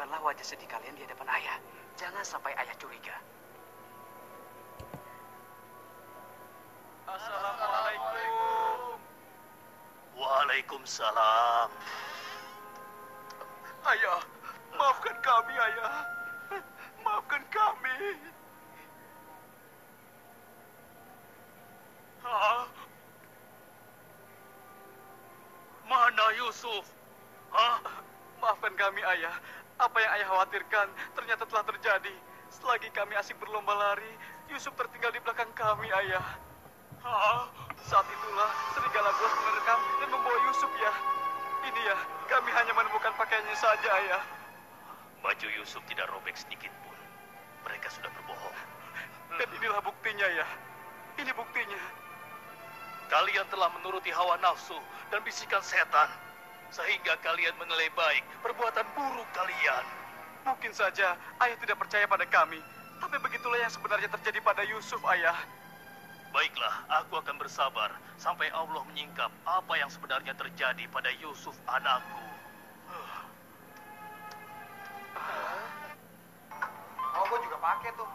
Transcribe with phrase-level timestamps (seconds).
[0.00, 1.60] Tunjukkanlah wajah sedih kalian di hadapan ayah.
[2.00, 3.12] Jangan sampai ayah curiga.
[7.04, 8.96] Assalamualaikum.
[10.16, 11.68] Waalaikumsalam.
[13.92, 14.24] Ayah,
[14.72, 15.92] maafkan kami, ayah.
[17.04, 18.16] Maafkan kami.
[22.24, 22.64] Hah?
[25.84, 26.88] Mana Yusuf?
[27.52, 27.84] Hah?
[28.40, 29.36] Maafkan kami, ayah.
[29.80, 32.12] Apa yang ayah khawatirkan ternyata telah terjadi.
[32.52, 34.12] Selagi kami asik berlomba lari,
[34.52, 36.36] Yusuf tertinggal di belakang kami, ayah.
[37.88, 40.92] Saat itulah serigala buas menerkam dan membawa Yusuf, ya.
[41.64, 41.96] Ini ya,
[42.28, 44.22] kami hanya menemukan pakaiannya saja, ayah.
[45.24, 46.96] Baju Yusuf tidak robek sedikit pun.
[47.64, 48.58] Mereka sudah berbohong.
[49.40, 50.46] Dan inilah buktinya, ya.
[51.24, 51.80] Ini buktinya.
[53.08, 54.76] Kalian telah menuruti hawa nafsu
[55.08, 56.10] dan bisikan setan.
[56.70, 59.84] Sehingga kalian menilai baik perbuatan buruk kalian.
[60.46, 62.62] Mungkin saja ayah tidak percaya pada kami.
[63.00, 65.36] Tapi begitulah yang sebenarnya terjadi pada Yusuf, ayah.
[66.30, 72.22] Baiklah, aku akan bersabar sampai Allah menyingkap apa yang sebenarnya terjadi pada Yusuf anakku.
[77.10, 78.06] Oh, gue juga pakai tuh.